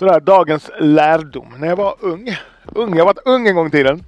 Sådär, 0.00 0.20
dagens 0.20 0.70
lärdom. 0.78 1.54
När 1.58 1.68
jag 1.68 1.76
var 1.76 1.94
ung, 2.00 2.36
ung, 2.66 2.96
jag 2.96 3.04
var 3.04 3.14
ung 3.24 3.48
en 3.48 3.54
gång 3.54 3.66
i 3.66 3.70
tiden. 3.70 4.04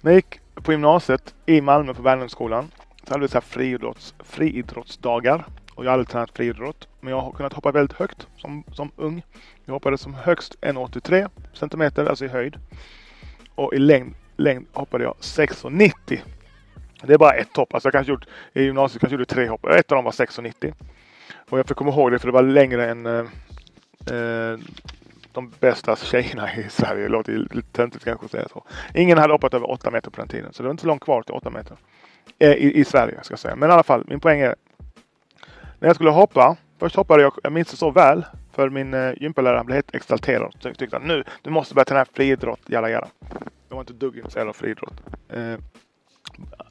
När 0.00 0.12
jag 0.12 0.16
gick 0.16 0.40
på 0.54 0.72
gymnasiet 0.72 1.34
i 1.46 1.60
Malmö 1.60 1.94
på 1.94 2.02
Värnhemsskolan 2.02 2.70
så 3.04 3.14
hade 3.14 3.22
vi 3.22 3.28
så 3.28 3.34
här 3.34 3.40
friidrotts, 3.40 4.14
friidrottsdagar. 4.18 5.44
Och 5.74 5.84
jag 5.84 5.90
har 5.90 5.92
aldrig 5.92 6.08
tränat 6.08 6.30
friidrott. 6.30 6.88
Men 7.00 7.10
jag 7.10 7.20
har 7.20 7.32
kunnat 7.32 7.52
hoppa 7.52 7.72
väldigt 7.72 7.98
högt 7.98 8.26
som, 8.36 8.64
som 8.72 8.90
ung. 8.96 9.22
Jag 9.64 9.72
hoppade 9.72 9.98
som 9.98 10.14
högst 10.14 10.60
1,83 10.60 11.28
centimeter, 11.52 12.06
alltså 12.06 12.24
i 12.24 12.28
höjd. 12.28 12.56
Och 13.54 13.74
i 13.74 13.78
längd, 13.78 14.14
längd 14.36 14.66
hoppade 14.72 15.04
jag 15.04 15.14
6,90. 15.20 16.20
Det 17.02 17.12
är 17.14 17.18
bara 17.18 17.34
ett 17.34 17.56
hopp. 17.56 17.74
Alltså 17.74 17.86
jag 17.86 17.92
kanske 17.92 18.12
gjort, 18.12 18.26
i 18.52 18.62
gymnasiet 18.62 19.00
kanske 19.00 19.14
gjorde 19.14 19.24
tre 19.24 19.48
hopp. 19.48 19.66
Ett 19.66 19.92
av 19.92 19.96
dem 19.96 20.04
var 20.04 20.12
6,90. 20.12 20.74
Och 21.50 21.58
jag 21.58 21.68
får 21.68 21.74
komma 21.74 21.90
ihåg 21.90 22.12
det 22.12 22.18
för 22.18 22.26
det 22.26 22.32
var 22.32 22.42
längre 22.42 22.90
än 22.90 23.06
eh, 23.06 23.24
eh, 24.16 24.58
de 25.34 25.52
bästa 25.60 25.96
tjejerna 25.96 26.54
i 26.54 26.68
Sverige. 26.68 27.02
Det 27.02 27.08
låter 27.08 27.32
lite 27.32 27.72
töntigt 27.72 28.04
kanske 28.04 28.24
att 28.24 28.30
säga 28.30 28.48
så. 28.48 28.64
Ingen 28.94 29.18
hade 29.18 29.32
hoppat 29.32 29.54
över 29.54 29.70
8 29.70 29.90
meter 29.90 30.10
på 30.10 30.20
den 30.20 30.28
tiden. 30.28 30.52
Så 30.52 30.62
det 30.62 30.66
var 30.66 30.70
inte 30.70 30.80
så 30.80 30.86
långt 30.86 31.04
kvar 31.04 31.22
till 31.22 31.34
8 31.34 31.50
meter. 31.50 31.76
Eh, 32.38 32.52
i, 32.52 32.78
I 32.80 32.84
Sverige 32.84 33.18
ska 33.22 33.32
jag 33.32 33.38
säga. 33.38 33.56
Men 33.56 33.70
i 33.70 33.72
alla 33.72 33.82
fall, 33.82 34.04
min 34.06 34.20
poäng 34.20 34.40
är. 34.40 34.54
När 35.78 35.88
jag 35.88 35.94
skulle 35.94 36.10
hoppa. 36.10 36.56
Först 36.78 36.96
hoppade 36.96 37.22
jag, 37.22 37.32
jag 37.42 37.52
minns 37.52 37.70
det 37.70 37.76
så 37.76 37.90
väl. 37.90 38.24
För 38.52 38.70
min 38.70 38.94
eh, 38.94 39.12
gympalärare 39.16 39.64
blev 39.64 39.74
helt 39.74 39.94
exalterad. 39.94 40.54
och 40.64 40.78
tyckte 40.78 40.96
att 40.96 41.06
nu, 41.06 41.24
du 41.42 41.50
måste 41.50 41.74
börja 41.74 41.84
träna 41.84 42.04
friidrott, 42.04 42.60
jalla 42.66 42.90
jalla. 42.90 43.08
Jag 43.68 43.76
var 43.76 43.82
inte 43.82 43.92
dugg 43.92 44.16
intresserad 44.16 44.48
av 44.48 44.52
friidrott. 44.52 45.02
Eh, 45.28 45.54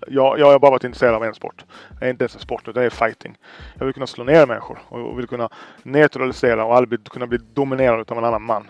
jag, 0.07 0.39
jag 0.39 0.51
har 0.51 0.59
bara 0.59 0.71
varit 0.71 0.83
intresserad 0.83 1.15
av 1.15 1.23
en 1.23 1.33
sport. 1.33 1.65
Det 1.99 2.05
är 2.05 2.09
inte 2.09 2.23
ens 2.23 2.35
en 2.35 2.41
sport, 2.41 2.73
det 2.73 2.83
är 2.83 2.89
fighting. 2.89 3.37
Jag 3.77 3.85
vill 3.85 3.93
kunna 3.93 4.07
slå 4.07 4.23
ner 4.23 4.45
människor 4.45 4.79
och 4.89 5.19
vill 5.19 5.27
kunna 5.27 5.49
neutralisera 5.83 6.65
och 6.65 6.75
aldrig 6.75 7.03
kunna 7.03 7.27
bli 7.27 7.37
dominerad 7.53 8.11
av 8.11 8.17
en 8.17 8.25
annan 8.25 8.43
man. 8.43 8.69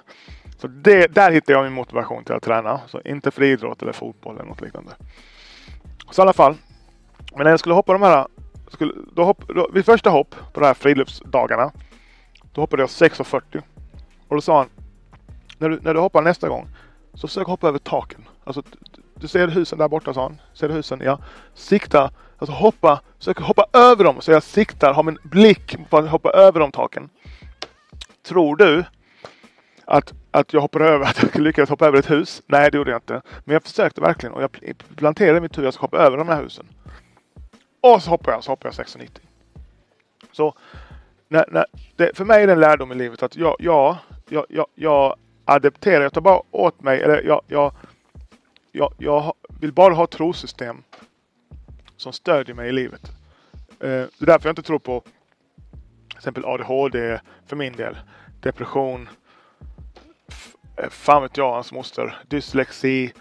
Så 0.57 0.67
det, 0.67 1.07
där 1.07 1.31
hittar 1.31 1.53
jag 1.53 1.63
min 1.63 1.73
motivation 1.73 2.23
till 2.23 2.35
att 2.35 2.43
träna. 2.43 2.81
Så 2.87 3.01
inte 3.05 3.31
friidrott 3.31 3.81
eller 3.81 3.93
fotboll 3.93 4.35
eller 4.35 4.45
något 4.45 4.61
liknande. 4.61 4.91
Så 6.11 6.21
i 6.21 6.23
alla 6.23 6.33
fall. 6.33 6.55
Men 7.35 7.43
när 7.43 7.49
jag 7.49 7.59
skulle 7.59 7.75
hoppa 7.75 7.93
de 7.93 8.01
här, 8.01 8.27
skulle, 8.67 8.93
då 9.15 9.23
hopp, 9.23 9.47
då, 9.47 9.69
vid 9.73 9.85
första 9.85 10.09
hopp 10.09 10.35
på 10.53 10.59
de 10.59 10.65
här 10.65 10.73
friluftsdagarna. 10.73 11.71
Då 12.51 12.61
hoppade 12.61 12.81
jag 12.81 12.87
6,40. 12.87 13.61
Och 14.27 14.35
då 14.35 14.41
sa 14.41 14.57
han, 14.57 14.69
när 15.57 15.69
du, 15.69 15.79
när 15.81 15.93
du 15.93 15.99
hoppar 15.99 16.21
nästa 16.21 16.49
gång 16.49 16.67
så 17.13 17.27
försök 17.27 17.47
hoppa 17.47 17.67
över 17.67 17.79
taken. 17.79 18.21
Alltså 18.43 18.63
du 19.23 19.27
ser 19.27 19.47
husen 19.47 19.77
där 19.77 19.87
borta, 19.87 20.13
sa 20.13 20.21
han. 20.21 20.41
Ser 20.53 20.67
du 20.67 20.73
husen? 20.73 21.01
Ja. 21.03 21.19
Sikta, 21.53 22.11
alltså 22.37 22.53
hoppa, 22.53 23.01
försök 23.17 23.39
hoppa 23.39 23.65
över 23.73 24.03
dem. 24.03 24.21
Så 24.21 24.31
jag 24.31 24.43
siktar, 24.43 24.93
har 24.93 25.03
min 25.03 25.17
blick 25.23 25.89
på 25.89 25.97
att 25.97 26.09
hoppa 26.09 26.31
över 26.31 26.59
de 26.59 26.71
taken. 26.71 27.09
Tror 28.23 28.55
du 28.55 28.83
att, 29.85 30.13
att 30.31 30.53
jag 30.53 30.61
hoppar 30.61 30.79
över, 30.79 31.05
att 31.09 31.23
jag 31.23 31.41
lyckades 31.41 31.69
hoppa 31.69 31.87
över 31.87 31.99
ett 31.99 32.11
hus? 32.11 32.41
Nej, 32.47 32.71
det 32.71 32.77
gjorde 32.77 32.91
jag 32.91 32.97
inte. 32.97 33.21
Men 33.43 33.53
jag 33.53 33.63
försökte 33.63 34.01
verkligen 34.01 34.33
och 34.33 34.43
jag 34.43 34.51
planterade 34.95 35.41
mitt 35.41 35.57
huvud 35.57 35.65
att 35.65 35.67
jag 35.67 35.73
ska 35.73 35.81
hoppa 35.81 35.97
över 35.97 36.17
de 36.17 36.27
här 36.27 36.43
husen. 36.43 36.65
Och 37.81 38.03
så 38.03 38.09
hoppar 38.09 38.31
jag, 38.31 38.43
så 38.43 38.51
hoppar 38.51 38.69
jag 38.77 38.85
6,90. 38.85 39.09
Så 40.31 40.53
när, 41.27 41.45
när, 41.51 41.65
det, 41.95 42.17
för 42.17 42.25
mig 42.25 42.43
är 42.43 42.47
det 42.47 42.53
en 42.53 42.59
lärdom 42.59 42.91
i 42.91 42.95
livet 42.95 43.23
att 43.23 43.35
jag, 43.35 43.55
jag, 43.59 43.97
jag, 44.29 44.45
jag, 44.49 44.65
jag 44.75 45.15
adapterar, 45.45 46.01
jag 46.01 46.13
tar 46.13 46.21
bara 46.21 46.41
åt 46.51 46.81
mig, 46.81 47.01
eller 47.01 47.21
jag, 47.21 47.41
jag 47.47 47.73
jag, 48.75 48.93
jag 48.97 49.33
vill 49.59 49.73
bara 49.73 49.93
ha 49.93 50.03
ett 50.03 50.11
trosystem 50.11 50.83
som 51.97 52.13
stödjer 52.13 52.55
mig 52.55 52.69
i 52.69 52.71
livet. 52.71 53.11
Eh, 53.69 53.77
det 53.79 54.21
är 54.21 54.25
därför 54.25 54.49
jag 54.49 54.51
inte 54.51 54.61
tror 54.61 54.79
på 54.79 55.03
till 56.09 56.17
exempel 56.17 56.45
ADHD 56.45 57.19
för 57.45 57.55
min 57.55 57.73
del. 57.73 57.97
Depression. 58.41 59.09
Eh, 60.77 60.89
fan 60.89 61.21
vet 61.21 61.37
jag, 61.37 61.53
hans 61.53 61.71
moster. 61.71 62.17
Dyslexi. 62.27 63.13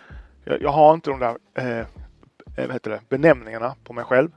Jag, 0.45 0.63
jag 0.63 0.71
har 0.71 0.95
inte 0.95 1.11
de 1.11 1.19
där 1.19 1.37
eh, 1.55 1.79
eh, 1.79 1.87
vad 2.57 2.73
heter 2.73 2.91
det, 2.91 3.01
benämningarna 3.09 3.75
på 3.85 3.93
mig 3.93 4.05
själv. 4.05 4.31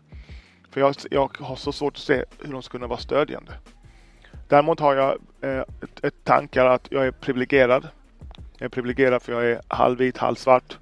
För 0.71 0.81
jag, 0.81 0.95
jag 1.11 1.37
har 1.39 1.55
så 1.55 1.71
svårt 1.71 1.93
att 1.93 1.99
se 1.99 2.23
hur 2.43 2.53
de 2.53 2.61
skulle 2.61 2.79
kunna 2.79 2.87
vara 2.87 2.99
stödjande. 2.99 3.51
Däremot 4.47 4.79
har 4.79 4.95
jag 4.95 5.17
eh, 5.41 5.59
ett, 5.59 6.03
ett 6.03 6.23
tankar 6.23 6.65
att 6.65 6.87
jag 6.91 7.07
är 7.07 7.11
privilegierad. 7.11 7.87
Jag 8.57 8.65
är 8.65 8.69
privilegierad 8.69 9.21
för 9.21 9.33
jag 9.33 9.45
är 9.45 9.61
halvvit, 9.67 10.17
halvsvart. 10.17 10.77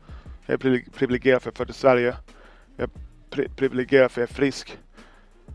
Jag 0.46 0.66
är 0.66 0.84
privilegierad 0.92 1.42
för 1.42 1.50
att 1.50 1.60
jag 1.60 1.64
är 1.64 1.66
född 1.66 1.70
i 1.70 1.80
Sverige. 1.80 2.16
Jag 2.78 2.90
är 3.38 3.48
privilegierad 3.48 4.12
för 4.12 4.22
att 4.22 4.30
jag 4.30 4.32
är 4.32 4.36
frisk. 4.36 4.78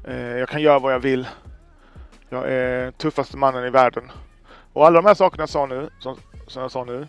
Eh, 0.05 0.17
jag 0.17 0.49
kan 0.49 0.63
göra 0.63 0.79
vad 0.79 0.93
jag 0.93 1.01
vill. 1.01 1.29
Jag 2.29 2.53
är 2.53 2.91
tuffaste 2.91 3.37
mannen 3.37 3.67
i 3.67 3.71
världen. 3.71 4.11
Och 4.73 4.87
alla 4.87 5.03
de 5.03 5.09
här 5.09 5.15
sakerna 5.15 5.43
jag 5.43 5.49
sa 5.49 5.67
nu, 5.67 5.91
som, 5.99 6.17
som 6.47 6.63
jag 6.63 6.71
sa 6.71 6.85
nu. 6.85 7.07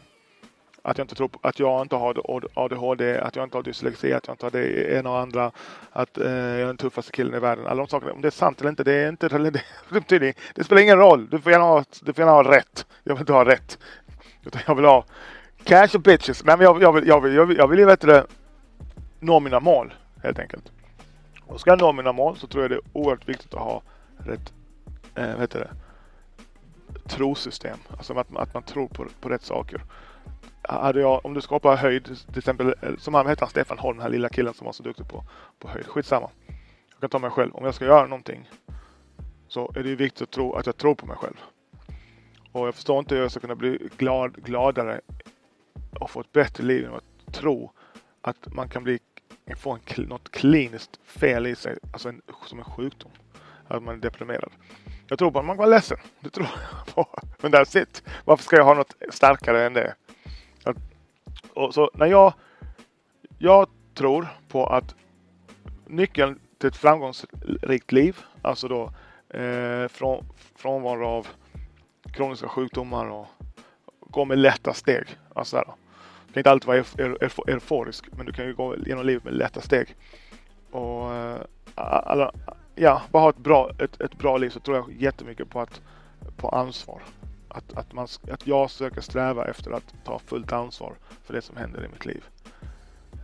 Att 0.82 0.98
jag 0.98 1.04
inte 1.06 1.16
tror 1.16 1.28
på, 1.28 1.40
att 1.44 1.60
jag 1.60 1.82
inte 1.82 1.96
har 1.96 2.42
ADHD, 2.54 3.18
att 3.18 3.36
jag 3.36 3.44
inte 3.44 3.58
har 3.58 3.64
dyslexi, 3.64 4.14
att 4.14 4.28
jag 4.28 4.34
inte 4.34 4.46
har 4.46 4.52
det 4.52 4.98
ena 4.98 5.10
och 5.10 5.20
andra. 5.20 5.52
Att 5.92 6.18
eh, 6.18 6.32
jag 6.32 6.62
är 6.62 6.66
den 6.66 6.78
tuffaste 6.78 7.12
killen 7.12 7.36
i 7.36 7.40
världen. 7.40 7.68
Alla 7.68 7.76
de 7.76 7.88
sakerna, 7.88 8.14
om 8.14 8.22
det 8.22 8.28
är 8.28 8.32
sant 8.32 8.60
eller 8.60 8.70
inte, 8.70 8.84
det 8.84 8.94
är 8.94 9.10
inte 9.10 9.30
det, 10.08 10.20
det, 10.20 10.38
det 10.56 10.64
spelar 10.64 10.82
ingen 10.82 10.98
roll. 10.98 11.30
Du 11.30 11.40
får 11.40 11.52
gärna 11.52 11.66
ha, 11.66 11.84
du 12.02 12.14
får 12.14 12.22
gärna 12.22 12.32
ha 12.32 12.52
rätt. 12.52 12.86
Jag 13.04 13.14
vill 13.14 13.22
inte 13.22 13.34
ha 13.34 13.46
rätt. 13.46 13.78
Utan 14.46 14.62
jag 14.68 14.76
vill 14.76 14.86
ha 14.86 15.06
Cash 15.64 15.96
och 15.96 16.02
bitches. 16.02 16.44
Men 16.44 16.62
jag, 16.62 16.82
jag, 16.82 16.94
vill, 16.94 17.08
jag, 17.08 17.22
vill, 17.22 17.34
jag, 17.34 17.46
vill, 17.46 17.58
jag 17.58 17.68
vill 17.68 17.80
ju 17.80 17.86
bättre 17.86 18.26
nå 19.20 19.40
mina 19.40 19.60
mål 19.60 19.94
helt 20.24 20.40
enkelt. 20.40 20.72
Och 21.46 21.60
ska 21.60 21.70
jag 21.70 21.80
nå 21.80 21.94
mina 21.94 22.12
mål 22.12 22.38
så 22.38 22.48
tror 22.48 22.64
jag 22.64 22.72
det 22.72 22.76
är 22.76 22.82
oerhört 22.94 23.30
viktigt 23.30 23.54
att 23.54 23.60
ha 23.60 23.82
rätt 24.18 24.54
eh, 25.16 25.32
vad 25.32 25.40
heter 25.40 25.60
det, 25.60 25.72
trosystem. 27.10 27.78
Alltså 27.92 28.14
att, 28.14 28.36
att 28.36 28.54
man 28.54 28.64
tror 28.64 28.88
på, 28.88 29.06
på 29.22 29.30
rätt 29.30 29.44
saker. 29.44 29.82
Hade 30.62 31.00
jag, 31.00 31.26
om 31.26 31.34
du 31.34 31.42
skapar 31.42 31.76
höjd, 31.76 32.04
till 32.04 32.38
exempel 32.38 32.76
eh, 32.82 32.96
som 32.98 33.14
han 33.14 33.28
heter 33.28 33.46
Stefan 33.46 33.80
Holm, 33.80 33.98
den 33.98 34.04
här 34.04 34.10
lilla 34.10 34.30
killen 34.30 34.54
som 34.54 34.66
var 34.66 34.74
så 34.74 34.84
duktig 34.84 35.08
på, 35.08 35.24
på 35.60 35.68
höjd. 35.68 35.88
Skitsamma. 35.88 36.30
Jag 36.92 37.00
kan 37.00 37.10
ta 37.10 37.20
mig 37.20 37.30
själv. 37.30 37.56
Om 37.56 37.66
jag 37.66 37.76
ska 37.76 37.86
göra 37.86 38.08
någonting 38.08 38.50
så 39.48 39.72
är 39.76 39.84
det 39.84 39.96
viktigt 39.96 40.22
att, 40.22 40.32
tro, 40.32 40.54
att 40.54 40.66
jag 40.66 40.78
tror 40.78 40.96
på 40.96 41.06
mig 41.06 41.18
själv. 41.18 41.38
Och 42.52 42.68
jag 42.68 42.76
förstår 42.76 43.00
inte 43.00 43.16
hur 43.16 43.22
jag 43.22 43.32
ska 43.32 43.40
kunna 43.40 43.56
bli 43.56 43.90
glad, 43.98 44.44
gladare 44.44 45.02
och 45.92 46.10
få 46.10 46.22
ett 46.22 46.32
bättre 46.32 46.64
liv 46.64 46.82
genom 46.82 46.98
att 46.98 47.34
tro 47.34 47.72
att 48.22 48.54
man 48.54 48.70
kan 48.70 48.84
bli, 48.84 49.00
få 49.58 49.72
en, 49.72 50.04
något 50.08 50.32
kliniskt 50.32 51.00
fel 51.04 51.48
i 51.48 51.56
sig, 51.56 51.78
alltså 51.94 52.10
en, 52.10 52.22
som 52.46 52.60
en 52.60 52.66
sjukdom. 52.66 53.12
Att 53.68 53.84
man 53.84 53.96
är 53.96 54.00
deprimerad. 54.00 54.52
Jag 55.08 55.20
tror 55.20 55.32
bara 55.32 55.44
man 55.44 55.56
kan 55.56 55.66
vara 55.66 55.76
ledsen. 55.76 55.98
Det 56.20 56.30
tror 56.30 56.48
jag 56.48 56.96
på. 56.96 57.20
Men 57.42 57.54
that's 57.54 57.82
it. 57.82 58.04
Varför 58.26 58.44
ska 58.44 58.56
jag 58.56 58.66
ha 58.66 58.74
något 58.74 58.96
starkare 59.10 59.66
än 59.66 59.74
det? 59.74 59.96
Att, 60.64 60.78
och 61.54 61.74
så 61.74 61.92
när 61.94 62.06
jag, 62.06 62.34
jag 63.38 63.68
tror 63.94 64.28
på 64.48 64.66
att 64.66 64.96
nyckeln 65.88 66.40
till 66.58 66.68
ett 66.68 66.78
framgångsrikt 66.78 67.92
liv, 67.92 68.18
alltså 68.42 68.68
då 68.68 68.94
eh, 69.40 69.88
från, 69.88 70.26
frånvaro 70.56 71.08
av 71.08 71.28
kroniska 72.14 72.48
sjukdomar 72.48 73.06
och 73.06 73.28
gå 74.10 74.26
med 74.26 74.38
lätta 74.38 74.74
steg. 74.74 75.06
Alltså 75.34 75.56
där, 75.56 75.66
du 76.28 76.34
kan 76.34 76.40
inte 76.40 76.52
alltid 76.52 76.68
vara 76.68 77.18
euforisk, 77.48 78.06
men 78.12 78.26
du 78.26 78.34
kan 78.34 78.46
ju 78.46 78.54
gå 78.54 78.76
genom 78.86 79.06
livet 79.06 79.24
med 79.24 79.34
lätta 79.34 79.62
steg. 79.62 79.96
Och 80.72 81.14
eh, 81.14 81.42
alla, 81.76 82.32
ja, 82.76 83.02
bara 83.12 83.24
ha 83.24 83.30
ett 83.30 83.38
bra, 83.38 83.72
ett, 83.80 84.02
ett 84.02 84.18
bra 84.18 84.38
liv 84.38 84.50
så 84.50 84.60
tror 84.60 84.78
jag 84.78 84.92
jättemycket 84.92 85.50
på, 85.50 85.62
att, 85.62 85.82
på 86.38 86.50
ansvar. 86.50 87.02
Att, 87.48 87.78
att, 87.78 87.94
man, 87.94 88.08
att 88.32 88.48
jag 88.48 88.72
söker 88.72 89.02
sträva 89.02 89.48
efter 89.48 89.72
att 89.72 89.94
ta 90.04 90.20
fullt 90.20 90.52
ansvar 90.52 90.94
för 91.24 91.34
det 91.34 91.42
som 91.42 91.58
händer 91.58 91.86
i 91.86 91.88
mitt 91.88 92.06
liv. 92.06 92.24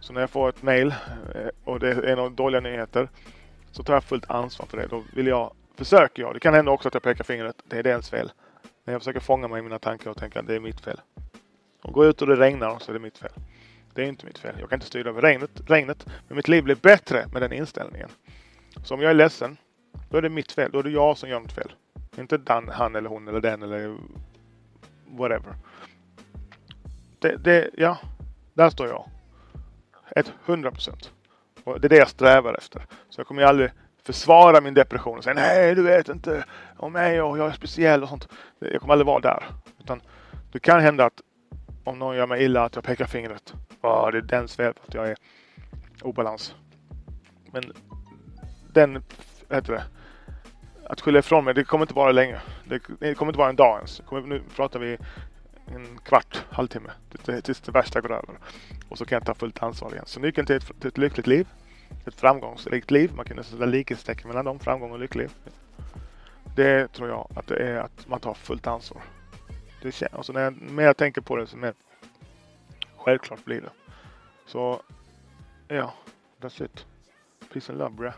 Så 0.01 0.13
när 0.13 0.21
jag 0.21 0.29
får 0.29 0.49
ett 0.49 0.63
mail 0.63 0.87
eh, 1.35 1.47
och 1.63 1.79
det 1.79 1.89
är 1.89 2.15
några 2.15 2.29
dåliga 2.29 2.61
nyheter 2.61 3.09
så 3.71 3.83
tar 3.83 3.93
jag 3.93 4.03
fullt 4.03 4.29
ansvar 4.29 4.65
för 4.65 4.77
det. 4.77 4.87
Då 4.87 5.03
vill 5.15 5.27
jag, 5.27 5.53
försöker 5.77 6.21
jag, 6.21 6.33
det 6.33 6.39
kan 6.39 6.53
hända 6.53 6.71
också 6.71 6.87
att 6.87 6.93
jag 6.93 7.03
pekar 7.03 7.23
fingret, 7.23 7.55
det 7.63 7.77
är 7.77 7.83
deras 7.83 8.09
fel. 8.09 8.31
Men 8.85 8.93
jag 8.93 9.01
försöker 9.01 9.19
fånga 9.19 9.47
mig 9.47 9.59
i 9.59 9.61
mina 9.61 9.79
tankar 9.79 10.09
och 10.09 10.17
tänka 10.17 10.39
att 10.39 10.47
det 10.47 10.55
är 10.55 10.59
mitt 10.59 10.81
fel. 10.81 11.01
Och 11.81 11.93
går 11.93 12.05
jag 12.05 12.09
ut 12.09 12.21
och 12.21 12.27
det 12.27 12.35
regnar 12.35 12.79
så 12.79 12.91
är 12.91 12.93
det 12.93 12.99
mitt 12.99 13.17
fel. 13.17 13.31
Det 13.93 14.03
är 14.03 14.05
inte 14.05 14.25
mitt 14.25 14.37
fel. 14.37 14.55
Jag 14.59 14.69
kan 14.69 14.77
inte 14.77 14.85
styra 14.85 15.09
över 15.09 15.21
regnet, 15.21 15.51
regnet. 15.67 16.05
Men 16.27 16.35
mitt 16.35 16.47
liv 16.47 16.63
blir 16.63 16.75
bättre 16.75 17.27
med 17.33 17.41
den 17.41 17.53
inställningen. 17.53 18.09
Så 18.83 18.93
om 18.93 19.01
jag 19.01 19.09
är 19.09 19.15
ledsen, 19.15 19.57
då 20.09 20.17
är 20.17 20.21
det 20.21 20.29
mitt 20.29 20.51
fel. 20.51 20.71
Då 20.71 20.79
är 20.79 20.83
det 20.83 20.89
jag 20.89 21.17
som 21.17 21.29
gör 21.29 21.39
något 21.39 21.53
fel. 21.53 21.73
Inte 22.17 22.37
den, 22.37 22.69
han 22.69 22.95
eller 22.95 23.09
hon 23.09 23.27
eller 23.27 23.41
den 23.41 23.63
eller 23.63 23.97
whatever. 25.05 25.55
Det, 27.19 27.37
det, 27.37 27.69
ja, 27.73 27.97
där 28.53 28.69
står 28.69 28.87
jag. 28.87 29.09
Ett 30.15 30.33
hundra 30.45 30.71
procent. 30.71 31.11
Och 31.63 31.81
det 31.81 31.87
är 31.87 31.89
det 31.89 31.97
jag 31.97 32.09
strävar 32.09 32.53
efter. 32.53 32.85
Så 33.09 33.19
jag 33.19 33.27
kommer 33.27 33.41
ju 33.41 33.47
aldrig 33.47 33.71
försvara 34.05 34.61
min 34.61 34.73
depression 34.73 35.17
och 35.17 35.23
säga 35.23 35.33
nej, 35.33 35.75
du 35.75 35.83
vet 35.83 36.09
inte 36.09 36.45
om 36.77 36.93
mig 36.93 37.21
och 37.21 37.37
jag 37.37 37.47
är 37.47 37.51
speciell 37.51 38.03
och 38.03 38.09
sånt. 38.09 38.27
Jag 38.59 38.81
kommer 38.81 38.93
aldrig 38.93 39.07
vara 39.07 39.19
där. 39.19 39.43
Utan 39.79 40.01
det 40.51 40.59
kan 40.59 40.81
hända 40.81 41.05
att 41.05 41.21
om 41.83 41.99
någon 41.99 42.15
gör 42.15 42.27
mig 42.27 42.43
illa 42.43 42.63
att 42.63 42.75
jag 42.75 42.83
pekar 42.83 43.05
fingret. 43.05 43.53
Oh, 43.81 44.11
det 44.11 44.17
är 44.17 44.21
dens 44.21 44.55
fel 44.55 44.73
att 44.87 44.93
jag 44.93 45.09
är 45.09 45.17
obalans. 46.01 46.55
Men 47.51 47.63
den, 48.73 49.03
heter 49.49 49.73
det, 49.73 49.83
att 50.89 51.01
skylla 51.01 51.19
ifrån 51.19 51.45
mig, 51.45 51.53
det 51.53 51.63
kommer 51.63 51.83
inte 51.83 51.93
vara 51.93 52.11
länge. 52.11 52.39
Det, 52.63 52.81
det 52.99 53.15
kommer 53.15 53.31
inte 53.31 53.39
vara 53.39 53.49
en 53.49 53.55
dag 53.55 53.77
ens. 53.77 54.01
Kommer, 54.05 54.21
nu 54.21 54.41
pratar 54.55 54.79
vi 54.79 54.97
en 55.67 55.99
kvart, 56.03 56.43
halvtimme 56.49 56.91
tills 57.43 57.61
det 57.61 57.71
värsta 57.71 58.01
går 58.01 58.11
över. 58.11 58.39
Och 58.89 58.97
så 58.97 59.05
kan 59.05 59.15
jag 59.15 59.25
ta 59.25 59.33
fullt 59.33 59.63
ansvar 59.63 59.91
igen. 59.91 60.05
Så 60.07 60.19
nyckeln 60.19 60.47
till 60.47 60.55
ett, 60.55 60.79
till 60.79 60.87
ett 60.87 60.97
lyckligt 60.97 61.27
liv, 61.27 61.47
ett 62.05 62.13
framgångsrikt 62.13 62.91
liv, 62.91 63.11
man 63.15 63.25
kunde 63.25 63.43
sätta 63.43 63.65
likhetstecken 63.65 64.27
mellan 64.27 64.45
dem, 64.45 64.59
framgång 64.59 64.91
och 64.91 64.99
lycklig. 64.99 65.29
Det 66.55 66.87
tror 66.87 67.09
jag 67.09 67.27
att 67.35 67.47
det 67.47 67.55
är 67.55 67.77
att 67.77 68.07
man 68.07 68.19
tar 68.19 68.33
fullt 68.33 68.67
ansvar. 68.67 69.03
Det 69.81 69.91
känns, 69.91 70.13
alltså 70.13 70.33
när 70.33 70.41
jag 70.41 70.61
mer 70.61 70.93
tänker 70.93 71.21
på 71.21 71.35
det 71.35 71.47
så 71.47 71.57
mer 71.57 71.73
självklart 72.97 73.45
blir 73.45 73.61
det. 73.61 73.69
Så 74.45 74.81
ja, 75.67 75.93
that's 76.41 76.65
it. 76.65 76.85
Peace 77.53 77.71
and 77.71 77.79
love, 77.79 77.95
bruh. 77.95 78.13